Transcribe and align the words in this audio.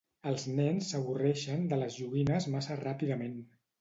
Els 0.29 0.45
nens 0.59 0.87
s'avorreixen 0.93 1.67
de 1.73 1.79
les 1.81 1.99
joguines 2.01 2.49
massa 2.55 2.79
ràpidament. 2.85 3.37